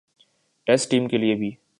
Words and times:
test 0.67 0.91
team 0.91 1.07
کے 1.07 1.17
لیے 1.17 1.35
بھی 1.35 1.51